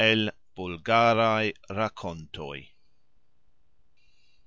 El 0.03 0.29
"Bulgaraj 0.59 1.51
Rakontoj". 1.79 2.57